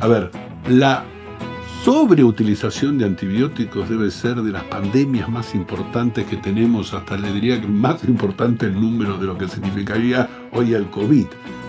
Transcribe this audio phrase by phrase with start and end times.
[0.00, 0.30] A ver,
[0.66, 1.04] la
[1.84, 7.60] sobreutilización de antibióticos debe ser de las pandemias más importantes que tenemos, hasta le diría
[7.60, 11.26] que más importante el número de lo que significaría hoy el COVID.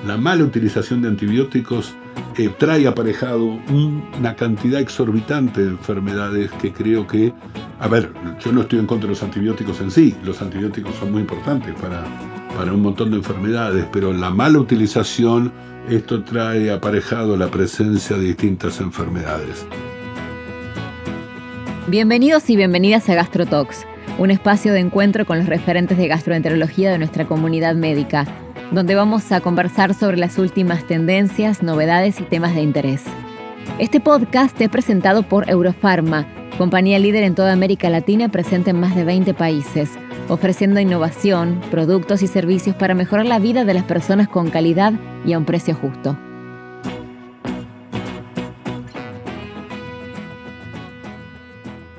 [0.07, 1.93] La mala utilización de antibióticos
[2.37, 7.33] eh, trae aparejado una cantidad exorbitante de enfermedades que creo que,
[7.79, 8.13] a ver,
[8.43, 11.75] yo no estoy en contra de los antibióticos en sí, los antibióticos son muy importantes
[11.81, 12.05] para,
[12.55, 15.51] para un montón de enfermedades, pero la mala utilización,
[15.89, 19.65] esto trae aparejado la presencia de distintas enfermedades.
[21.87, 23.85] Bienvenidos y bienvenidas a GastroTalks,
[24.17, 28.25] un espacio de encuentro con los referentes de gastroenterología de nuestra comunidad médica,
[28.71, 33.03] donde vamos a conversar sobre las últimas tendencias, novedades y temas de interés.
[33.79, 38.95] Este podcast es presentado por Eurofarma, compañía líder en toda América Latina presente en más
[38.95, 39.89] de 20 países,
[40.29, 44.93] ofreciendo innovación, productos y servicios para mejorar la vida de las personas con calidad
[45.25, 46.17] y a un precio justo.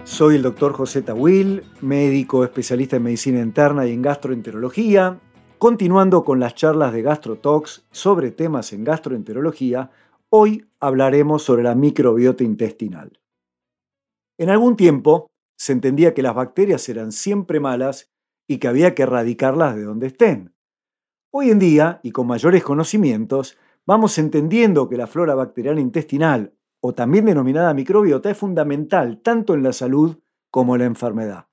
[0.05, 5.19] Soy el doctor José Tawil, médico especialista en medicina interna y en gastroenterología.
[5.59, 9.91] Continuando con las charlas de GastroTalks sobre temas en gastroenterología,
[10.29, 13.19] hoy hablaremos sobre la microbiota intestinal.
[14.39, 18.12] En algún tiempo se entendía que las bacterias eran siempre malas
[18.53, 20.55] y que había que erradicarlas de donde estén.
[21.31, 26.93] Hoy en día, y con mayores conocimientos, vamos entendiendo que la flora bacteriana intestinal o
[26.93, 30.19] también denominada microbiota, es fundamental tanto en la salud
[30.51, 31.47] como en la enfermedad.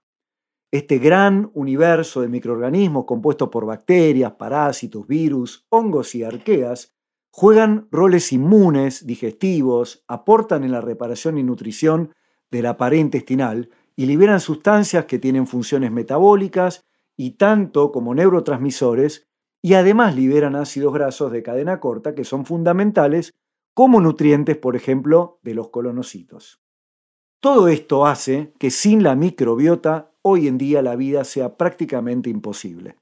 [0.71, 6.93] Este gran universo de microorganismos compuesto por bacterias, parásitos, virus, hongos y arqueas
[7.31, 12.13] juegan roles inmunes, digestivos, aportan en la reparación y nutrición
[12.51, 16.88] de la pared intestinal y liberan sustancias que tienen funciones metabólicas
[17.19, 19.27] y tanto como neurotransmisores,
[19.61, 23.33] y además liberan ácidos grasos de cadena corta que son fundamentales
[23.73, 26.61] como nutrientes, por ejemplo, de los colonocitos.
[27.41, 32.95] Todo esto hace que sin la microbiota hoy en día la vida sea prácticamente imposible.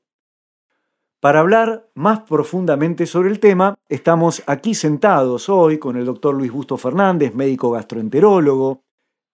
[1.19, 6.51] Para hablar más profundamente sobre el tema, estamos aquí sentados hoy con el doctor Luis
[6.51, 8.81] Busto Fernández, médico gastroenterólogo,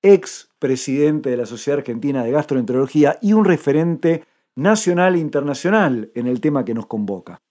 [0.02, 4.26] ex presidente de la Sociedad Argentina de Gastroenterología y un referente
[4.56, 7.42] nacional e internacional en el tema que nos convoca.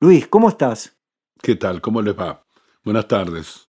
[0.00, 0.96] Luis, ¿cómo estás?
[1.42, 1.80] ¿Qué tal?
[1.80, 2.44] ¿Cómo les va?
[2.84, 3.68] Buenas tardes.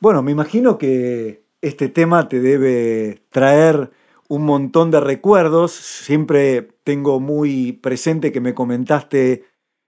[0.00, 3.90] Bueno, me imagino que este tema te debe traer
[4.28, 5.72] un montón de recuerdos.
[5.72, 9.44] Siempre tengo muy presente que me comentaste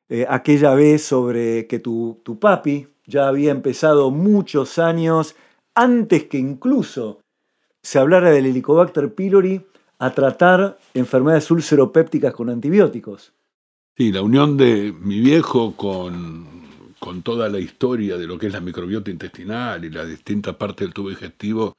[0.08, 5.36] eh, aquella vez sobre que tu, tu papi ya había empezado muchos años
[5.74, 7.22] antes que incluso
[7.82, 9.66] se hablara del Helicobacter pylori
[10.00, 13.32] a tratar enfermedades ulceropépticas con antibióticos.
[13.96, 16.60] Sí, la unión de mi viejo con
[17.00, 20.86] con toda la historia de lo que es la microbiota intestinal y las distintas partes
[20.86, 21.76] del tubo digestivo,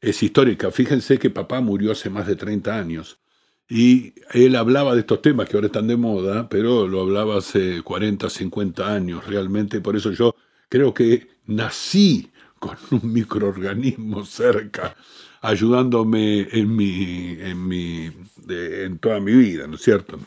[0.00, 0.70] es histórica.
[0.70, 3.20] Fíjense que papá murió hace más de 30 años
[3.68, 7.82] y él hablaba de estos temas que ahora están de moda, pero lo hablaba hace
[7.82, 9.80] 40, 50 años realmente.
[9.80, 10.34] Por eso yo
[10.68, 14.96] creo que nací con un microorganismo cerca,
[15.40, 18.10] ayudándome en, mi, en, mi,
[18.48, 20.18] en toda mi vida, ¿no es cierto?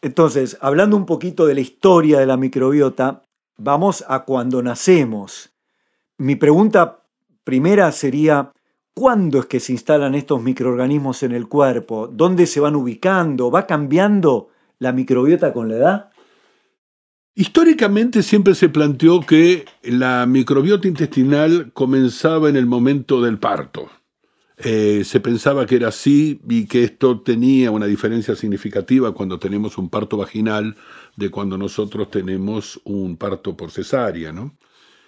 [0.00, 3.24] Entonces, hablando un poquito de la historia de la microbiota,
[3.56, 5.50] vamos a cuando nacemos.
[6.18, 7.02] Mi pregunta
[7.44, 8.52] primera sería,
[8.94, 12.08] ¿cuándo es que se instalan estos microorganismos en el cuerpo?
[12.08, 13.50] ¿Dónde se van ubicando?
[13.50, 16.10] ¿Va cambiando la microbiota con la edad?
[17.34, 23.88] Históricamente siempre se planteó que la microbiota intestinal comenzaba en el momento del parto.
[24.60, 29.78] Eh, se pensaba que era así y que esto tenía una diferencia significativa cuando tenemos
[29.78, 30.74] un parto vaginal
[31.16, 34.56] de cuando nosotros tenemos un parto por cesárea, ¿no?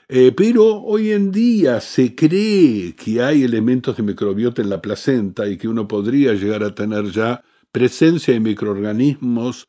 [0.09, 5.49] Eh, pero hoy en día se cree que hay elementos de microbiota en la placenta
[5.49, 9.69] y que uno podría llegar a tener ya presencia de microorganismos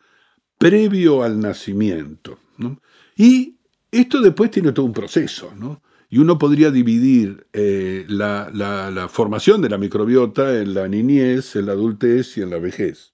[0.58, 2.38] previo al nacimiento.
[3.16, 3.58] Y
[3.92, 5.82] esto después tiene todo un proceso, ¿no?
[6.12, 11.72] Y uno podría dividir eh, la, formación de la microbiota en la niñez, en la
[11.72, 13.14] adultez y en la vejez.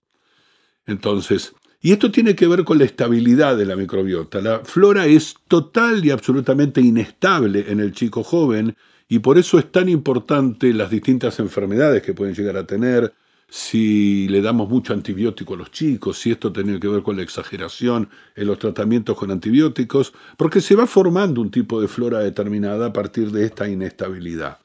[0.85, 4.41] Entonces, y esto tiene que ver con la estabilidad de la microbiota.
[4.41, 8.75] La flora es total y absolutamente inestable en el chico joven
[9.07, 13.13] y por eso es tan importante las distintas enfermedades que pueden llegar a tener,
[13.49, 17.23] si le damos mucho antibiótico a los chicos, si esto tiene que ver con la
[17.23, 22.87] exageración en los tratamientos con antibióticos, porque se va formando un tipo de flora determinada
[22.87, 24.59] a partir de esta inestabilidad.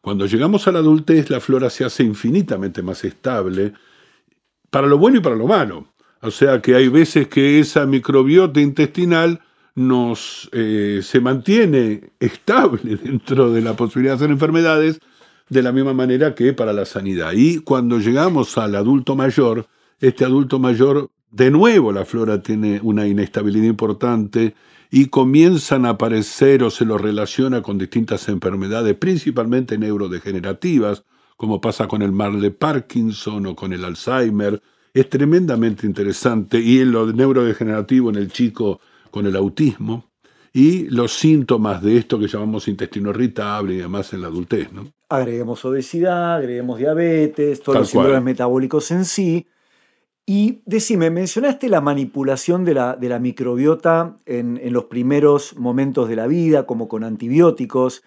[0.00, 3.74] Cuando llegamos a la adultez, la flora se hace infinitamente más estable,
[4.70, 5.88] para lo bueno y para lo malo.
[6.22, 9.40] O sea que hay veces que esa microbiota intestinal
[9.74, 15.00] nos eh, se mantiene estable dentro de la posibilidad de hacer enfermedades
[15.50, 17.32] de la misma manera que para la sanidad.
[17.34, 19.66] Y cuando llegamos al adulto mayor,
[19.98, 24.54] este adulto mayor, de nuevo la flora tiene una inestabilidad importante
[24.90, 31.04] y comienzan a aparecer o se lo relaciona con distintas enfermedades, principalmente neurodegenerativas,
[31.36, 34.62] como pasa con el mal de Parkinson o con el Alzheimer.
[34.94, 38.80] Es tremendamente interesante y en lo neurodegenerativo en el chico
[39.10, 40.10] con el autismo
[40.52, 44.72] y los síntomas de esto que llamamos intestino irritable y demás en la adultez.
[44.72, 44.92] ¿no?
[45.10, 49.46] Agreguemos obesidad, agreguemos diabetes, todos los síndromes metabólicos en sí.
[50.24, 56.14] Y decime, mencionaste la manipulación de la, de la microbiota en, los primeros momentos de
[56.14, 58.04] la vida, como con antibióticos.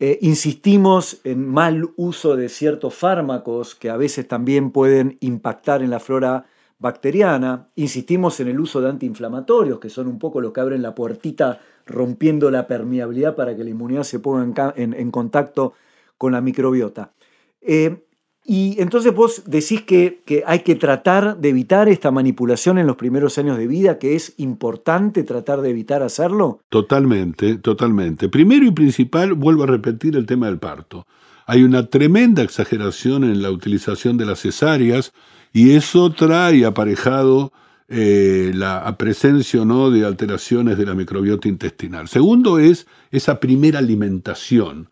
[0.00, 5.90] Eh, insistimos en mal uso de ciertos fármacos que a veces también pueden impactar en
[5.90, 6.46] la flora
[6.80, 7.68] bacteriana.
[7.76, 11.60] Insistimos en el uso de antiinflamatorios, que son un poco los que abren la puertita
[11.86, 15.74] rompiendo la permeabilidad para que la inmunidad se ponga en, contacto
[16.20, 17.14] con la microbiota.
[17.62, 18.04] Eh,
[18.44, 22.96] y entonces vos decís que, que, hay que tratar de evitar esta manipulación en los
[22.96, 26.60] primeros años de vida, que es importante tratar de evitar hacerlo.
[26.68, 28.28] Totalmente, totalmente.
[28.28, 31.06] Primero y principal, vuelvo a repetir el tema del parto.
[31.46, 35.14] Hay una tremenda exageración en la utilización de las cesáreas
[35.54, 37.50] y eso trae aparejado
[37.88, 42.08] eh, la presencia o no de alteraciones de la microbiota intestinal.
[42.08, 44.90] Segundo es esa primera alimentación.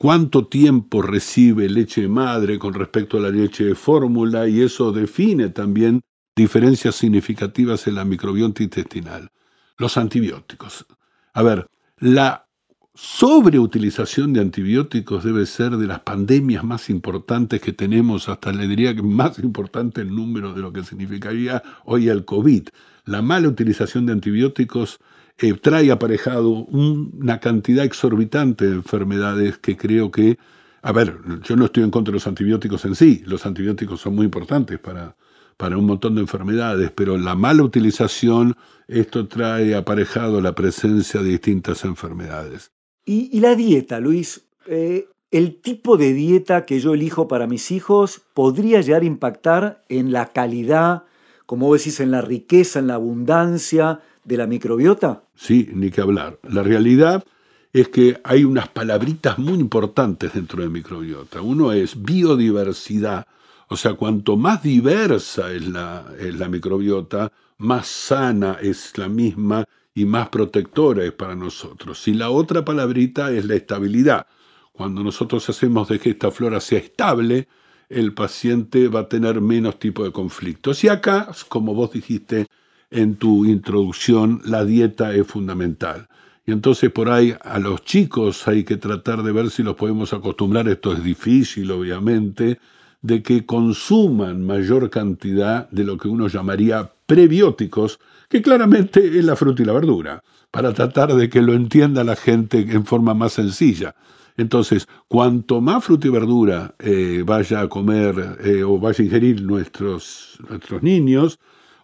[0.00, 5.48] Cuánto tiempo recibe leche madre con respecto a la leche de fórmula y eso define
[5.48, 6.02] también
[6.36, 9.32] diferencias significativas en la microbiota intestinal.
[9.76, 10.86] Los antibióticos.
[11.32, 11.66] A ver,
[11.98, 12.46] la
[12.94, 18.94] sobreutilización de antibióticos debe ser de las pandemias más importantes que tenemos, hasta le diría
[18.94, 22.68] que más importante el número de lo que significaría hoy el COVID.
[23.04, 25.00] La mala utilización de antibióticos
[25.40, 30.38] eh, trae aparejado una cantidad exorbitante de enfermedades que creo que,
[30.82, 34.16] a ver, yo no estoy en contra de los antibióticos en sí, los antibióticos son
[34.16, 35.16] muy importantes para,
[35.56, 38.56] para un montón de enfermedades, pero la mala utilización,
[38.86, 42.72] esto trae aparejado la presencia de distintas enfermedades.
[43.04, 48.22] Y, la dieta, Luis, eh, el tipo de dieta que yo elijo para mis hijos
[48.34, 51.04] podría llegar a impactar en la calidad,
[51.46, 55.24] como vos decís, en la riqueza, en la abundancia de la microbiota.
[55.34, 56.38] Sí, ni que hablar.
[56.48, 57.24] La realidad
[57.72, 61.40] es que hay unas palabritas muy importantes dentro de microbiota.
[61.40, 63.26] Uno es biodiversidad,
[63.68, 69.64] o sea, cuanto más diversa es la, es la microbiota, más sana es la misma
[69.94, 72.06] y más protectora es para nosotros.
[72.06, 74.26] Y la otra palabrita es la estabilidad.
[74.72, 77.48] Cuando nosotros hacemos de que esta flora sea estable,
[77.88, 80.84] el paciente va a tener menos tipo de conflictos.
[80.84, 82.46] Y acá, como vos dijiste
[82.90, 86.08] en tu introducción, la dieta es fundamental.
[86.46, 90.12] Y entonces por ahí a los chicos hay que tratar de ver si los podemos
[90.14, 92.58] acostumbrar, esto es difícil obviamente,
[93.02, 99.36] de que consuman mayor cantidad de lo que uno llamaría prebióticos, que claramente es la
[99.36, 103.34] fruta y la verdura, para tratar de que lo entienda la gente en forma más
[103.34, 103.94] sencilla.
[104.36, 109.42] Entonces, cuanto más fruta y verdura eh, vaya a comer eh, o vaya a ingerir
[109.42, 111.38] nuestros, nuestros niños,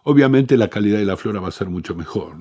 [0.05, 2.37] obviamente la calidad de la flora va a ser mucho mejor.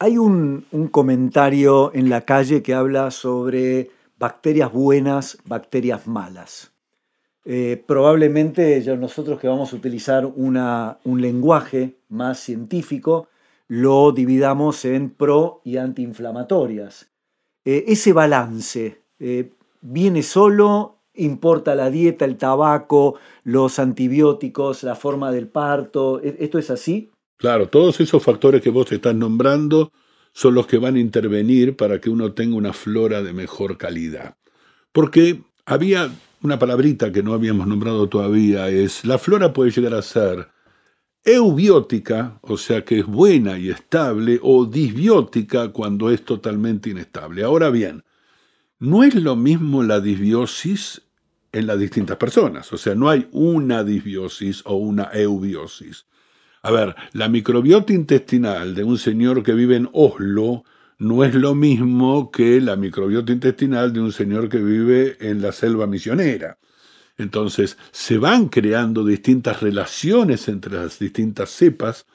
[0.00, 6.72] Hay un, comentario en la calle que habla sobre bacterias buenas, bacterias malas.
[7.44, 13.28] Eh, probablemente nosotros que vamos a utilizar una, un lenguaje más científico,
[13.66, 17.10] lo dividamos en pro y antiinflamatorias.
[17.64, 25.30] Eh, ese balance eh, viene solo, importa la dieta, el tabaco, los antibióticos, la forma
[25.30, 26.20] del parto.
[26.22, 27.10] ¿E-, ¿Esto es así?
[27.36, 29.92] Claro, todos esos factores que vos estás nombrando
[30.32, 34.36] son los que van a intervenir para que uno tenga una flora de mejor calidad.
[34.92, 36.10] Porque había
[36.42, 40.48] una palabrita que no habíamos nombrado todavía, es la flora puede llegar a ser
[41.24, 47.42] eubiótica, o sea que es buena y estable, o disbiótica cuando es totalmente inestable.
[47.42, 48.04] Ahora bien,
[48.78, 51.02] no es lo mismo la disbiosis
[51.58, 56.06] en las distintas personas, o sea, no hay una disbiosis o una eubiosis.
[56.62, 60.64] A ver, la microbiota intestinal de un señor que vive en Oslo
[60.98, 65.52] no es lo mismo que la microbiota intestinal de un señor que vive en la
[65.52, 66.58] selva misionera.
[67.16, 72.06] Entonces, se van creando distintas relaciones entre las distintas cepas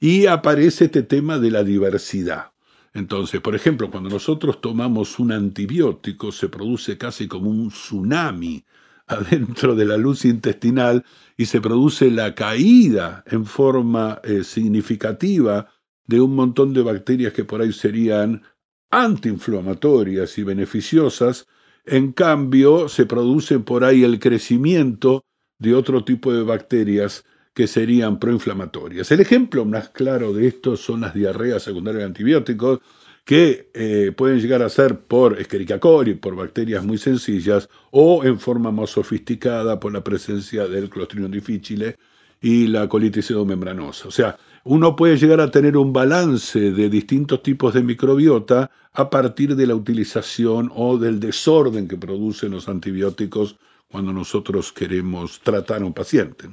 [0.00, 2.52] y aparece este tema de la diversidad.
[2.92, 8.64] Entonces, por ejemplo, cuando nosotros tomamos un antibiótico, se produce casi como un tsunami
[9.10, 11.04] adentro de la luz intestinal
[11.36, 15.68] y se produce la caída en forma eh, significativa
[16.06, 18.42] de un montón de bacterias que por ahí serían
[18.90, 21.46] antiinflamatorias y beneficiosas,
[21.84, 25.24] en cambio se produce por ahí el crecimiento
[25.58, 27.24] de otro tipo de bacterias
[27.54, 29.10] que serían proinflamatorias.
[29.10, 32.80] El ejemplo más claro de esto son las diarreas secundarias de antibióticos,
[33.30, 38.40] que eh, pueden llegar a ser por Escherichia coli, por bacterias muy sencillas, o en
[38.40, 41.96] forma más sofisticada por la presencia del Clostridium difficile
[42.40, 44.08] y la colitis membranosa.
[44.08, 49.08] O sea, uno puede llegar a tener un balance de distintos tipos de microbiota a
[49.08, 53.54] partir de la utilización o del desorden que producen los antibióticos
[53.86, 56.48] cuando nosotros queremos tratar a un paciente.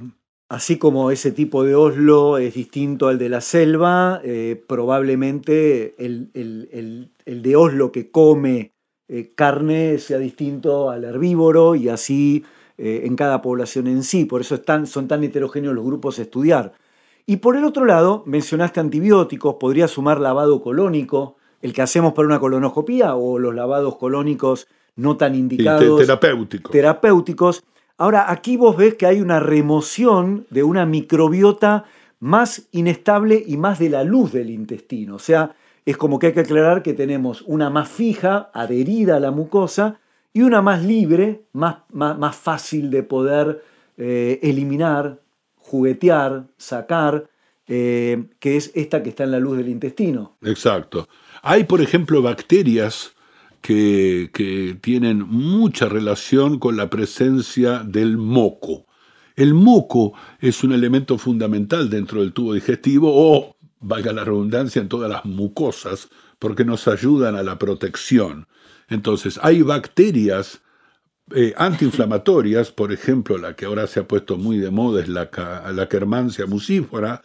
[0.49, 7.11] Así como ese tipo de Oslo es distinto al de la selva, eh, probablemente el,
[7.25, 8.71] de Oslo que come
[9.09, 12.45] eh, carne sea distinto al herbívoro y así
[12.77, 14.23] eh, en cada población en sí.
[14.23, 16.73] Por eso son tan heterogéneos los grupos a estudiar.
[17.25, 22.25] Y por el otro lado, mencionaste antibióticos, podría sumar lavado colónico, el que hacemos para
[22.25, 25.99] una colonoscopía o los lavados colónicos no tan indicados.
[25.99, 26.71] terapéuticos.
[26.71, 27.63] Terapéuticos.
[27.97, 31.85] Ahora, aquí vos ves que hay una remoción de una microbiota
[32.19, 35.15] más inestable y más de la luz del intestino.
[35.15, 39.19] O sea, es como que hay que aclarar que tenemos una más fija, adherida a
[39.19, 39.99] la mucosa,
[40.31, 43.63] y una más libre, más, más, fácil de poder
[43.97, 45.19] eh, eliminar,
[45.55, 47.27] juguetear, sacar,
[47.67, 50.37] eh, que es esta que está en la luz del intestino.
[50.43, 51.07] Exacto.
[51.41, 53.15] Hay, por ejemplo, bacterias
[53.67, 58.85] que, tienen mucha relación con la presencia del moco.
[59.35, 64.87] El moco es un elemento fundamental dentro del tubo digestivo o, valga la redundancia, en
[64.87, 66.07] todas las mucosas,
[66.39, 68.47] porque nos ayudan a la protección.
[68.87, 70.61] Entonces, hay bacterias
[71.35, 75.29] eh, antiinflamatorias, por ejemplo, la que ahora se ha puesto muy de moda es la,
[75.73, 77.21] la Kermansia musífora,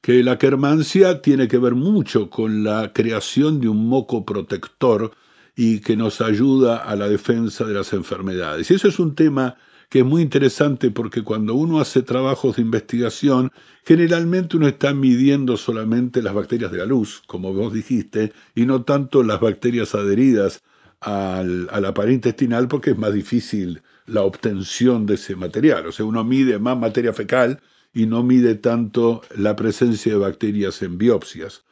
[0.00, 5.12] que la Kermansia tiene que ver mucho con la creación de un moco protector
[5.56, 8.70] y que nos ayuda a la defensa de las enfermedades.
[8.70, 9.56] Y eso es un tema
[9.88, 13.52] que es muy interesante porque cuando uno hace trabajos de investigación,
[13.84, 18.82] generalmente uno está midiendo solamente las bacterias de la luz, como vos dijiste, y no
[18.82, 20.62] tanto las bacterias adheridas
[21.00, 25.86] al, a la pared intestinal porque es más difícil la obtención de ese material.
[25.86, 27.60] O sea, uno mide más materia fecal
[27.92, 31.64] y no mide tanto la presencia de bacterias en biopsias.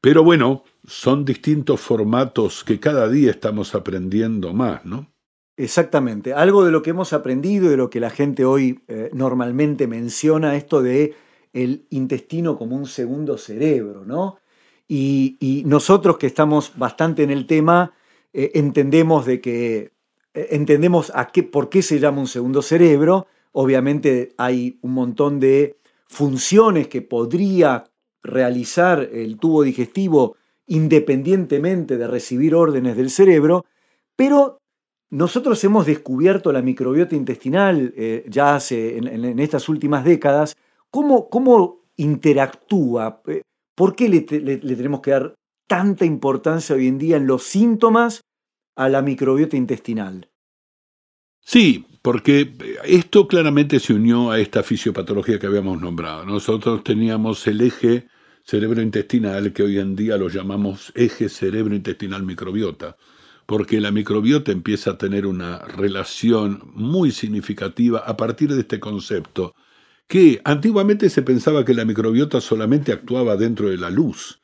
[0.00, 5.12] Pero bueno, son distintos formatos que cada día estamos aprendiendo más, ¿no?
[5.56, 6.32] Exactamente.
[6.32, 9.86] Algo de lo que hemos aprendido y de lo que la gente hoy eh, normalmente
[9.86, 11.14] menciona, esto de
[11.52, 14.38] el intestino como un segundo cerebro, ¿no?
[14.88, 17.92] Y, nosotros que estamos bastante en el tema,
[18.32, 19.92] eh, entendemos de que
[20.34, 23.26] eh, entendemos a qué, por qué se llama un segundo cerebro.
[23.52, 25.78] Obviamente hay un montón de
[26.08, 27.89] funciones que podría
[28.22, 30.36] realizar el tubo digestivo
[30.66, 33.64] independientemente de recibir órdenes del cerebro,
[34.14, 34.58] pero
[35.10, 40.56] nosotros hemos descubierto la microbiota intestinal eh, ya hace en, estas últimas décadas,
[40.88, 43.42] cómo, cómo interactúa, eh,
[43.74, 45.34] por qué le, tenemos que dar
[45.66, 48.20] tanta importancia hoy en día en los síntomas
[48.76, 50.28] a la microbiota intestinal.
[51.40, 56.24] Sí, porque esto claramente se unió a esta fisiopatología que habíamos nombrado.
[56.24, 58.06] Nosotros teníamos el eje
[58.44, 62.96] cerebro-intestinal que hoy en día lo llamamos eje cerebro-intestinal microbiota,
[63.46, 69.54] porque la microbiota empieza a tener una relación muy significativa a partir de este concepto,
[70.06, 74.40] que antiguamente se pensaba que la microbiota solamente actuaba dentro de la luz,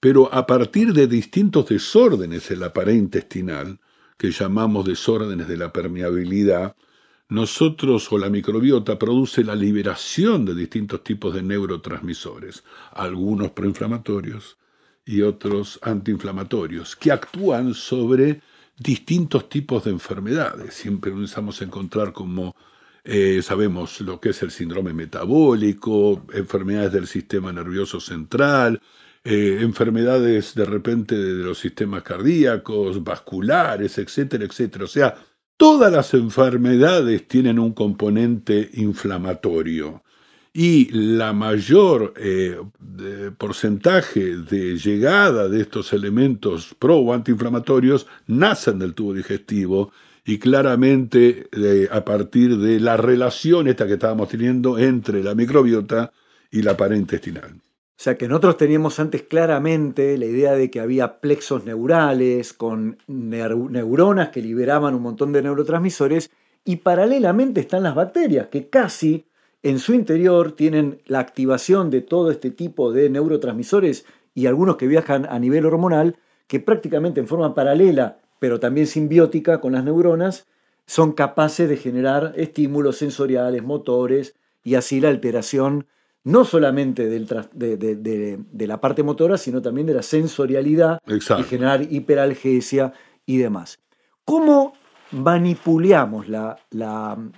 [0.00, 3.80] pero a partir de distintos desórdenes en la pared intestinal,
[4.18, 6.76] que llamamos desórdenes de la permeabilidad,
[7.28, 14.58] nosotros o la microbiota produce la liberación de distintos tipos de neurotransmisores, algunos proinflamatorios
[15.04, 18.40] y otros antiinflamatorios, que actúan sobre
[18.78, 20.74] distintos tipos de enfermedades.
[20.74, 22.54] Siempre pensamos encontrar como
[23.04, 28.80] eh, sabemos lo que es el síndrome metabólico, enfermedades del sistema nervioso central,
[29.24, 34.84] eh, enfermedades de repente de los sistemas cardíacos, vasculares, etcétera, etcétera.
[34.84, 35.16] O sea,
[35.56, 40.02] todas las enfermedades tienen un componente inflamatorio
[40.52, 42.58] y la mayor eh,
[43.36, 49.92] porcentaje de llegada de estos elementos pro o antiinflamatorios nacen del tubo digestivo
[50.24, 51.48] y claramente
[51.90, 56.12] a partir de la relación esta que estábamos teniendo entre la microbiota
[56.50, 57.60] y la pared intestinal.
[57.98, 62.98] O sea que nosotros teníamos antes claramente la idea de que había plexos neurales con
[63.06, 66.30] neuronas que liberaban un montón de neurotransmisores
[66.64, 69.24] y paralelamente están las bacterias que casi
[69.62, 74.86] en su interior tienen la activación de todo este tipo de neurotransmisores y algunos que
[74.86, 80.46] viajan a nivel hormonal, que prácticamente en forma paralela, pero también simbiótica con las neuronas,
[80.84, 85.86] son capaces de generar estímulos sensoriales, motores, y así la alteración
[86.26, 92.92] no solamente de, la parte motora, sino también de la sensorialidad y generar hiperalgesia
[93.24, 93.78] y demás.
[94.24, 94.72] ¿Cómo
[95.12, 96.58] manipulamos la,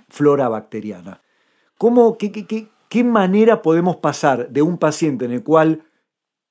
[0.09, 1.21] flora bacteriana?
[1.77, 5.83] ¿Cómo, qué, manera podemos pasar de un paciente en el cual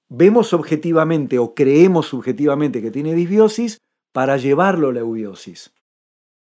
[0.09, 3.79] vemos objetivamente o creemos subjetivamente que tiene disbiosis
[4.13, 5.73] para llevarlo a la eubiosis?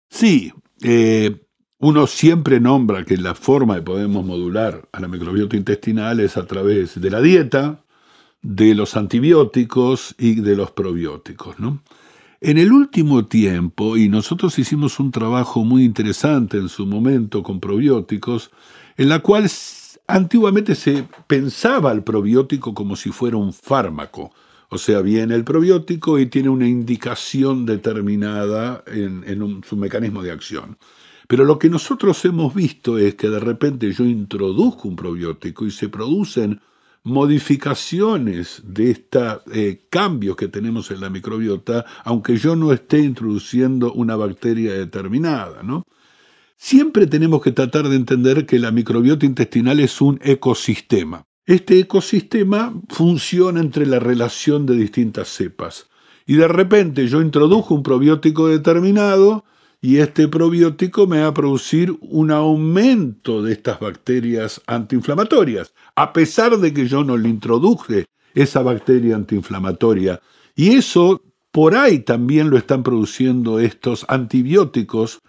[0.09, 0.51] Sí,
[0.83, 1.46] eh,
[1.79, 6.45] uno siempre nombra que la forma de podemos modular a la microbiota intestinal es a
[6.45, 7.83] través de la dieta,
[8.41, 11.59] de los antibióticos y de los probióticos.
[11.59, 11.81] ¿no?
[12.41, 17.59] En el último tiempo, y nosotros hicimos un trabajo muy interesante en su momento con
[17.59, 18.51] probióticos,
[18.95, 19.49] en la cual
[20.07, 24.31] antiguamente se pensaba al probiótico como si fuera un fármaco.
[24.69, 30.77] O sea, viene el probiótico y tiene una indicación determinada en, su mecanismo de acción.
[31.27, 35.71] Pero lo que nosotros hemos visto es que de repente yo introduzco un probiótico y
[35.71, 36.61] se producen
[37.03, 43.93] modificaciones de estos eh, cambios que tenemos en la microbiota, aunque yo no esté introduciendo
[43.93, 45.83] una bacteria determinada, ¿no?
[46.57, 51.23] Siempre tenemos que tratar de entender que la microbiota intestinal es un ecosistema.
[51.45, 55.87] Este ecosistema funciona entre la relación de distintas cepas.
[56.25, 59.45] Y de repente yo introduzco un probiótico determinado,
[59.81, 66.57] y este probiótico me va a producir un aumento de estas bacterias antiinflamatorias, a pesar
[66.57, 70.19] de que yo no le introduje esa bacteria antiinflamatoria.
[70.55, 75.21] Y eso por ahí también lo están produciendo estos antibióticos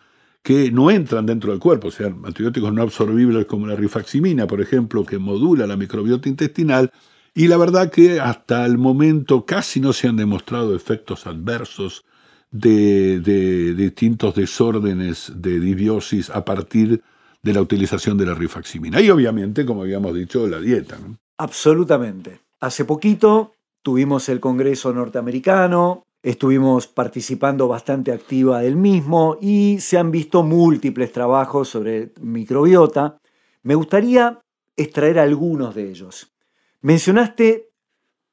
[0.43, 4.61] que no entran dentro del cuerpo, o sea, antibióticos no absorbibles como la rifaximina, por
[4.61, 6.90] ejemplo, que modula la microbiota intestinal,
[7.35, 12.05] y la verdad que hasta el momento casi no se han demostrado efectos adversos
[12.50, 17.02] de, distintos desórdenes de disbiosis a partir
[17.42, 19.00] de la utilización de la rifaximina.
[19.00, 20.98] Y obviamente, como habíamos dicho, la dieta.
[21.38, 22.40] Absolutamente.
[22.61, 30.11] Hace poquito tuvimos el Congreso norteamericano, estuvimos participando bastante activa del mismo y se han
[30.11, 33.18] visto múltiples trabajos sobre microbiota.
[33.62, 34.40] Me gustaría
[34.76, 36.32] extraer algunos de ellos.
[36.80, 37.70] Mencionaste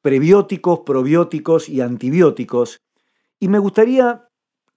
[0.02, 2.80] prebióticos, probióticos y antibióticos
[3.40, 4.28] y me gustaría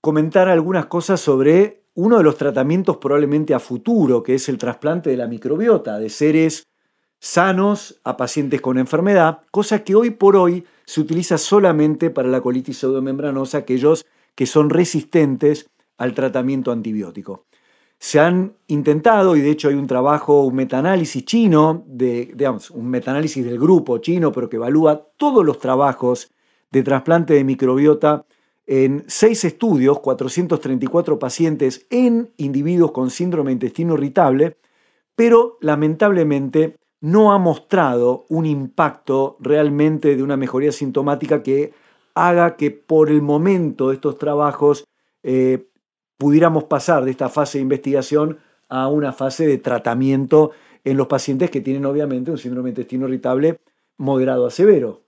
[0.00, 5.10] comentar algunas cosas sobre uno de los tratamientos probablemente a futuro, que es el trasplante
[5.10, 6.68] de la microbiota, de seres
[7.20, 12.40] sanos a pacientes con enfermedad, cosa que hoy por hoy se utiliza solamente para la
[12.40, 17.46] colitis pseudomembranosa, aquellos que son resistentes al tratamiento antibiótico.
[17.98, 22.88] Se han intentado, y de hecho hay un trabajo, un metaanálisis chino, de, digamos, un
[22.88, 26.30] metaanálisis del grupo chino, pero que evalúa todos los trabajos
[26.70, 28.24] de trasplante de microbiota
[28.70, 34.58] en seis estudios, 434 pacientes en individuos con síndrome de intestino irritable,
[35.16, 41.72] pero lamentablemente no ha mostrado un impacto realmente de una mejoría sintomática que
[42.14, 44.84] haga que por el momento de estos trabajos
[45.22, 45.66] eh,
[46.18, 50.50] pudiéramos pasar de esta fase de investigación a una fase de tratamiento
[50.84, 53.60] en los pacientes que tienen obviamente un síndrome de intestino irritable
[53.96, 55.04] moderado a severo.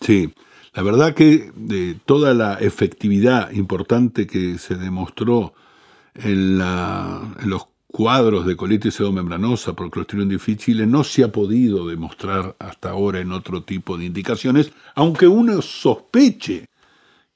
[0.00, 0.32] Sí,
[0.74, 5.54] la verdad que de toda la efectividad importante que se demostró
[6.14, 12.90] en, los cuadros de colitis pseudomembranosa por Clostridium difficile no se ha podido demostrar hasta
[12.90, 16.66] ahora en otro tipo de indicaciones, aunque uno sospeche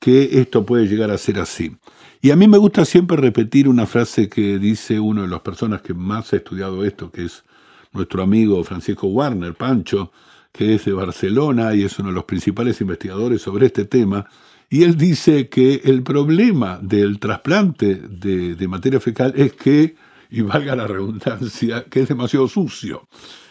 [0.01, 1.77] que esto puede llegar a ser así.
[2.21, 5.83] Y a mí me gusta siempre repetir una frase que dice una de las personas
[5.83, 7.45] que más ha estudiado esto, que es
[7.93, 10.11] nuestro amigo Francisco Warner, Pancho,
[10.53, 14.27] que es de Barcelona y es uno de los principales investigadores sobre este tema,
[14.71, 19.97] y él dice que el problema del trasplante de, materia fecal es que,
[20.31, 23.09] y valga la redundancia, que es demasiado sucio.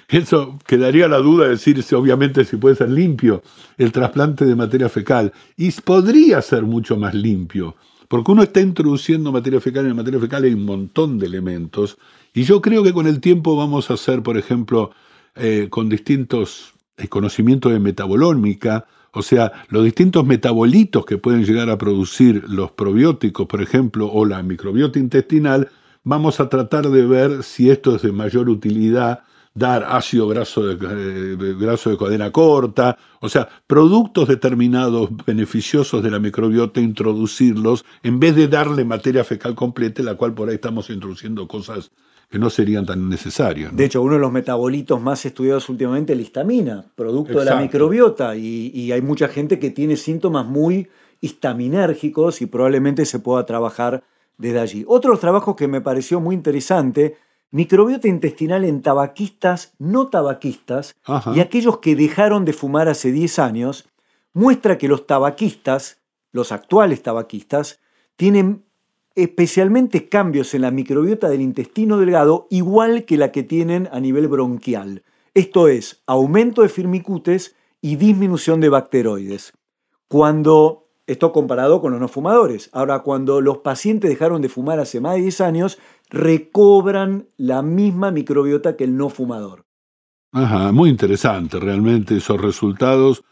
[0.08, 3.42] Eso quedaría la duda de decirse, obviamente, si puede ser limpio
[3.78, 5.34] el trasplante de materia fecal.
[5.58, 7.76] Y podría ser mucho más limpio,
[8.08, 11.98] porque uno está introduciendo materia fecal, en materia fecal hay un montón de elementos,
[12.34, 14.92] y yo creo que con el tiempo vamos a hacer, por ejemplo,
[15.36, 21.70] eh, con distintos el conocimiento de metabolómica, o sea, los distintos metabolitos que pueden llegar
[21.70, 25.70] a producir los probióticos, por ejemplo, o la microbiota intestinal,
[26.04, 30.74] vamos a tratar de ver si esto es de mayor utilidad, dar ácido graso de,
[30.74, 38.20] eh, graso de cadena corta, o sea, productos determinados beneficiosos de la microbiota, introducirlos, en
[38.20, 41.92] vez de darle materia fecal completa, la cual por ahí estamos introduciendo cosas
[42.30, 43.76] que no serían tan necesarios.
[43.76, 47.62] De hecho, uno de los metabolitos más estudiados últimamente es la histamina, producto de la
[47.62, 50.90] microbiota, y, y hay mucha gente que tiene síntomas muy
[51.22, 54.04] histaminérgicos y probablemente se pueda trabajar
[54.38, 54.86] desde allí.
[54.88, 57.18] Otro trabajo que me pareció muy interesante,
[57.52, 60.96] microbiota intestinal en tabaquistas, no tabaquistas,
[61.34, 63.88] y aquellos que dejaron de fumar hace 10 años,
[64.34, 67.80] muestra que los tabaquistas, los actuales tabaquistas,
[68.16, 68.66] tienen
[69.18, 74.28] especialmente cambios en la microbiota del intestino delgado, igual que la que tienen a nivel
[74.28, 75.04] bronquial.
[75.34, 79.54] Esto es, aumento de firmicutes y disminución de bacteroides.
[80.08, 82.70] Cuando esto comparado con los no fumadores.
[82.74, 88.12] Ahora, cuando los pacientes dejaron de fumar hace más de 10 años, recobran la misma
[88.12, 89.66] microbiota que el no fumador.
[90.34, 93.24] Ajá, muy interesante realmente esos resultados.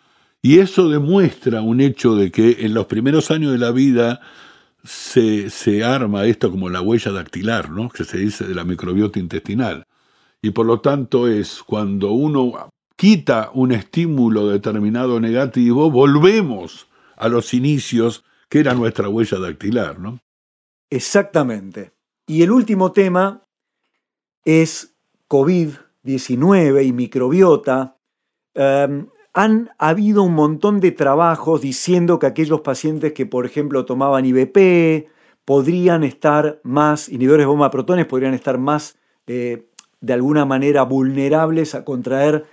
[0.41, 4.21] Y eso demuestra un hecho de que en los primeros años de la vida
[4.86, 7.89] se, se arma esto como la huella dactilar, ¿no?
[7.89, 9.84] que se dice de la microbiota intestinal.
[10.41, 17.54] Y por lo tanto es cuando uno quita un estímulo determinado negativo, volvemos a los
[17.54, 20.19] inicios, que era nuestra huella dactilar, ¿no?
[20.89, 21.93] Exactamente.
[22.28, 23.43] Y el último tema
[24.43, 24.95] es
[25.28, 27.98] COVID-19 y microbiota.
[28.54, 34.26] Em, han habido un montón de trabajos diciendo que aquellos pacientes que, por ejemplo, tomaban
[34.26, 35.10] IBP
[35.43, 39.67] podrían estar más, inhibidores de bomba protones, podrían estar más, eh,
[40.00, 42.45] de alguna manera, vulnerables a contraer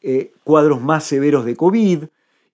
[0.00, 2.04] eh, cuadros más severos de COVID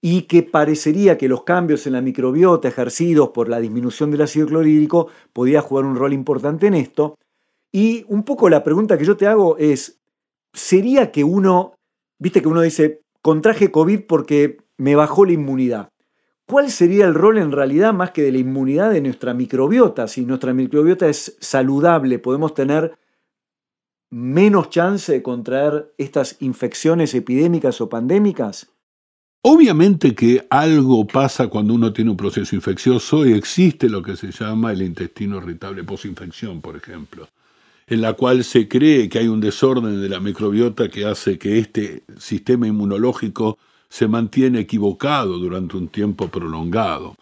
[0.00, 4.46] y que parecería que los cambios en la microbiota ejercidos por la disminución del ácido
[4.46, 7.18] clorhídrico podía jugar un rol importante en esto.
[7.70, 10.00] Y un poco la pregunta que yo te hago es,
[10.54, 11.74] ¿sería que uno,
[12.18, 15.88] viste que uno dice, contraje COVID porque me bajó la inmunidad?
[16.46, 20.08] ¿Cuál sería el rol en realidad más que de la inmunidad de nuestra microbiota?
[20.08, 22.98] Si nuestra microbiota es saludable, podemos tener
[24.10, 28.68] menos chance de contraer estas infecciones epidémicas o pandémicas?
[29.40, 34.32] Obviamente que algo pasa cuando uno tiene un proceso infeccioso y existe lo que se
[34.32, 37.26] llama el intestino irritable posinfección, por ejemplo,
[37.86, 41.58] en la cual se cree que hay un desorden de la microbiota que hace que
[41.58, 47.16] este sistema inmunológico se mantiene equivocado durante un tiempo prolongado.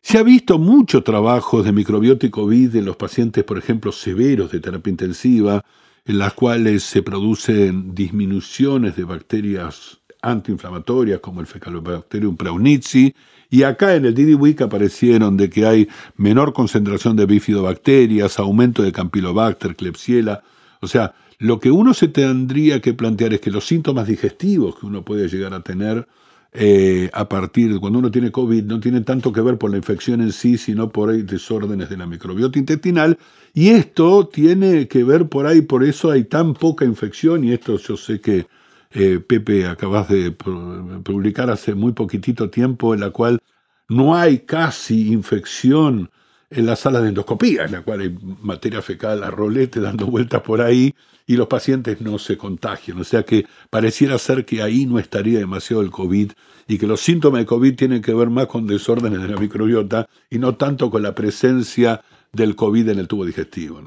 [0.00, 4.50] Se ha visto mucho trabajo de microbiota y COVID en los pacientes, por ejemplo, severos
[4.50, 5.64] de terapia intensiva,
[6.04, 13.14] en las cuales se producen disminuciones de bacterias antiinflamatorias como el Fecalobacterium praunici,
[13.50, 18.92] y acá en el DDWIC aparecieron de que hay menor concentración de bifidobacterias, aumento de
[18.92, 20.42] Campylobacter, Klebsiella,
[20.80, 24.86] o sea, lo que uno se tendría que plantear es que los síntomas digestivos que
[24.86, 26.06] uno puede llegar a tener
[26.54, 29.78] eh, a partir de cuando uno tiene COVID no tienen tanto que ver por la
[29.78, 33.18] infección en sí, sino por ahí desórdenes de la microbiota intestinal.
[33.54, 37.78] Y esto tiene que ver por ahí, por eso hay tan poca infección, y esto
[37.78, 38.46] yo sé que
[38.94, 43.40] eh, Pepe, acabas de publicar hace muy poquitito tiempo, en la cual
[43.88, 46.10] no hay casi infección
[46.50, 50.42] en las salas de endoscopía, en la cual hay materia fecal a rolete dando vueltas
[50.42, 50.94] por ahí
[51.26, 53.00] y los pacientes no se contagian.
[53.00, 56.32] O sea que pareciera ser que ahí no estaría demasiado el COVID
[56.68, 60.08] y que los síntomas de COVID tienen que ver más con desórdenes de la microbiota
[60.30, 62.02] y no tanto con la presencia
[62.32, 63.80] del COVID en el tubo digestivo.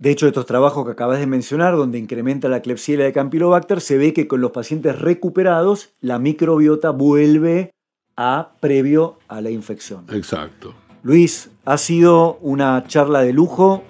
[0.00, 3.98] De hecho, estos trabajos que acabas de mencionar, donde incrementa la Klebsiella de Campylobacter, se
[3.98, 7.74] ve que con los pacientes recuperados la microbiota vuelve
[8.16, 10.06] a previo a la infección.
[10.10, 10.72] Exacto.
[11.02, 13.82] Luis, ha sido una charla de lujo.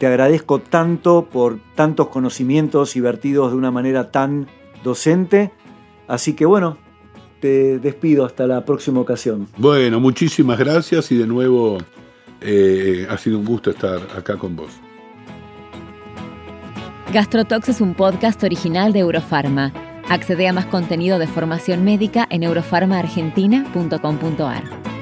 [0.00, 4.48] Te agradezco tanto por tantos conocimientos y vertidos de una manera tan
[4.82, 5.52] docente.
[6.08, 6.76] Así que bueno,
[7.40, 9.46] te despido hasta la próxima ocasión.
[9.58, 11.78] Bueno, muchísimas gracias y de nuevo
[12.40, 14.81] eh, ha sido un gusto estar acá con vos.
[17.12, 19.70] Gastrotox es un podcast original de Eurofarma.
[20.08, 25.01] Accede a más contenido de formación médica en eurofarmaargentina.com.ar.